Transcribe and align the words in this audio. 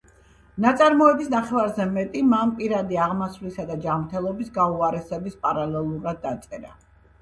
ნაწარმოების 0.63 1.29
ნახევარზე 1.33 1.87
მეტი 1.99 2.25
მან 2.33 2.55
პირადი 2.63 3.01
აღმასვლისა 3.05 3.69
და 3.71 3.79
ჯანმრთელობის 3.87 4.53
გაუარესების 4.61 5.41
პარალელურად 5.49 6.31
დაწერა 6.31 6.79